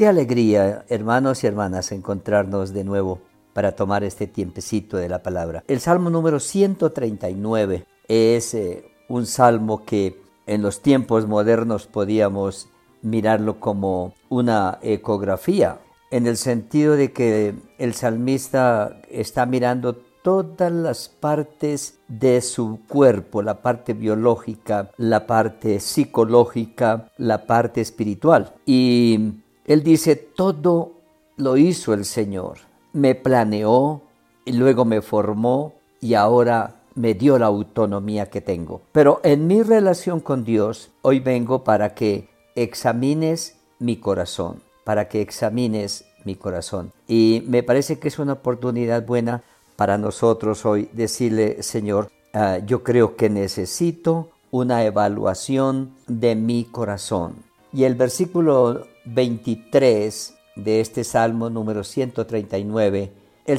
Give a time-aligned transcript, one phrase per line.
[0.00, 3.20] Qué alegría, hermanos y hermanas, encontrarnos de nuevo
[3.52, 5.62] para tomar este tiempecito de la palabra.
[5.68, 12.70] El Salmo número 139 es eh, un salmo que en los tiempos modernos podíamos
[13.02, 15.80] mirarlo como una ecografía,
[16.10, 23.42] en el sentido de que el salmista está mirando todas las partes de su cuerpo,
[23.42, 28.54] la parte biológica, la parte psicológica, la parte espiritual.
[28.64, 29.42] Y
[29.72, 30.94] él dice, todo
[31.36, 32.58] lo hizo el Señor.
[32.92, 34.02] Me planeó
[34.44, 38.80] y luego me formó y ahora me dio la autonomía que tengo.
[38.90, 45.20] Pero en mi relación con Dios, hoy vengo para que examines mi corazón, para que
[45.20, 46.92] examines mi corazón.
[47.06, 49.44] Y me parece que es una oportunidad buena
[49.76, 57.36] para nosotros hoy decirle, Señor, ah, yo creo que necesito una evaluación de mi corazón.
[57.72, 63.12] Y el versículo 23 de este Salmo número 139,
[63.46, 63.58] el,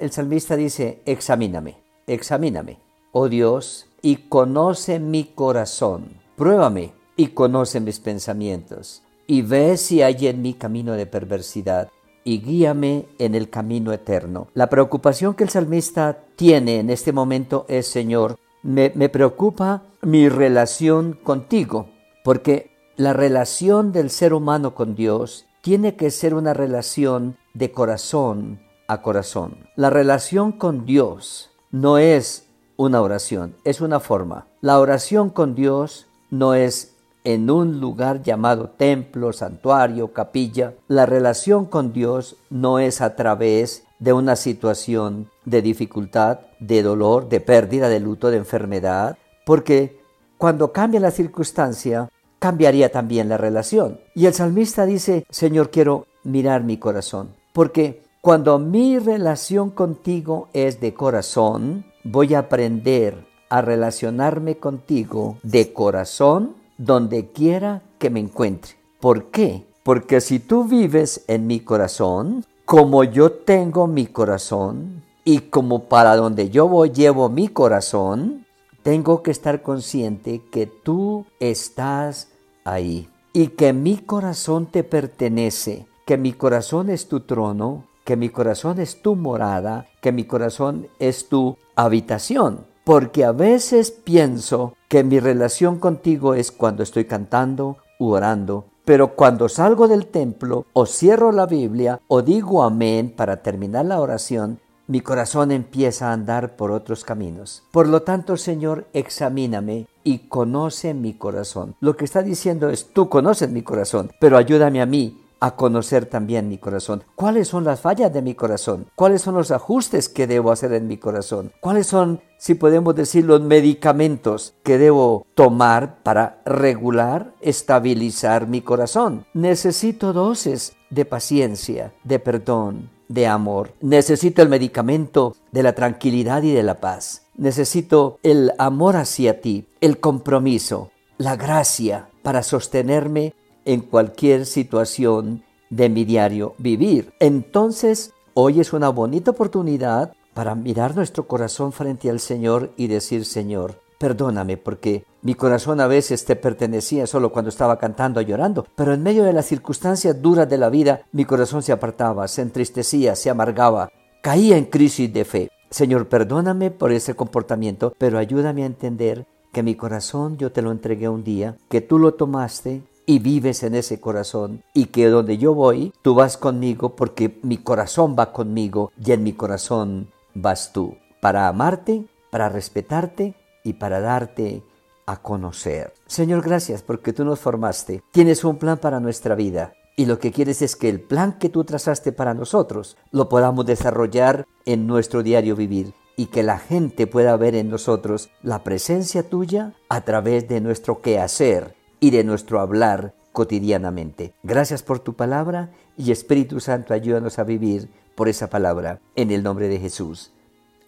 [0.00, 2.78] el salmista dice, examíname, examíname,
[3.12, 10.26] oh Dios, y conoce mi corazón, pruébame y conoce mis pensamientos, y ve si hay
[10.26, 11.88] en mi camino de perversidad,
[12.24, 14.48] y guíame en el camino eterno.
[14.54, 20.28] La preocupación que el salmista tiene en este momento es, Señor, me, me preocupa mi
[20.28, 21.88] relación contigo,
[22.22, 28.60] porque la relación del ser humano con Dios tiene que ser una relación de corazón
[28.88, 29.68] a corazón.
[29.76, 34.46] La relación con Dios no es una oración, es una forma.
[34.60, 40.74] La oración con Dios no es en un lugar llamado templo, santuario, capilla.
[40.88, 47.28] La relación con Dios no es a través de una situación de dificultad, de dolor,
[47.28, 50.00] de pérdida, de luto, de enfermedad, porque
[50.38, 52.08] cuando cambia la circunstancia,
[52.42, 54.00] cambiaría también la relación.
[54.16, 60.80] Y el salmista dice, Señor, quiero mirar mi corazón, porque cuando mi relación contigo es
[60.80, 68.72] de corazón, voy a aprender a relacionarme contigo de corazón donde quiera que me encuentre.
[68.98, 69.64] ¿Por qué?
[69.84, 76.16] Porque si tú vives en mi corazón, como yo tengo mi corazón, y como para
[76.16, 78.46] donde yo voy llevo mi corazón,
[78.82, 82.31] tengo que estar consciente que tú estás
[82.64, 88.28] ahí y que mi corazón te pertenece, que mi corazón es tu trono, que mi
[88.28, 92.66] corazón es tu morada, que mi corazón es tu habitación.
[92.84, 99.14] Porque a veces pienso que mi relación contigo es cuando estoy cantando u orando, pero
[99.14, 104.58] cuando salgo del templo o cierro la Biblia o digo amén para terminar la oración,
[104.92, 107.62] mi corazón empieza a andar por otros caminos.
[107.70, 111.76] Por lo tanto, Señor, examíname y conoce mi corazón.
[111.80, 116.04] Lo que está diciendo es, tú conoces mi corazón, pero ayúdame a mí a conocer
[116.04, 117.04] también mi corazón.
[117.16, 118.86] ¿Cuáles son las fallas de mi corazón?
[118.94, 121.52] ¿Cuáles son los ajustes que debo hacer en mi corazón?
[121.60, 129.24] ¿Cuáles son, si podemos decir, los medicamentos que debo tomar para regular, estabilizar mi corazón?
[129.32, 133.74] Necesito dosis de paciencia, de perdón, de amor.
[133.80, 137.22] Necesito el medicamento de la tranquilidad y de la paz.
[137.36, 145.88] Necesito el amor hacia ti, el compromiso, la gracia para sostenerme en cualquier situación de
[145.88, 147.12] mi diario vivir.
[147.20, 153.24] Entonces, hoy es una bonita oportunidad para mirar nuestro corazón frente al Señor y decir,
[153.24, 158.66] Señor, perdóname porque mi corazón a veces te pertenecía solo cuando estaba cantando o llorando,
[158.74, 162.42] pero en medio de las circunstancias duras de la vida, mi corazón se apartaba, se
[162.42, 163.90] entristecía, se amargaba,
[164.20, 165.50] caía en crisis de fe.
[165.70, 170.72] Señor, perdóname por ese comportamiento, pero ayúdame a entender que mi corazón yo te lo
[170.72, 175.38] entregué un día, que tú lo tomaste y vives en ese corazón y que donde
[175.38, 180.72] yo voy, tú vas conmigo porque mi corazón va conmigo y en mi corazón vas
[180.72, 184.62] tú, para amarte, para respetarte y para darte
[185.06, 185.92] a conocer.
[186.06, 188.02] Señor, gracias porque tú nos formaste.
[188.12, 189.72] Tienes un plan para nuestra vida.
[189.96, 193.66] Y lo que quieres es que el plan que tú trazaste para nosotros lo podamos
[193.66, 199.28] desarrollar en nuestro diario vivir y que la gente pueda ver en nosotros la presencia
[199.28, 204.34] tuya a través de nuestro quehacer y de nuestro hablar cotidianamente.
[204.42, 209.42] Gracias por tu palabra y Espíritu Santo ayúdanos a vivir por esa palabra en el
[209.42, 210.32] nombre de Jesús.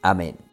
[0.02, 0.43] Amén.